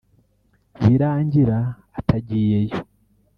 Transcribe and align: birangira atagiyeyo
birangira 0.83 1.57
atagiyeyo 1.99 2.77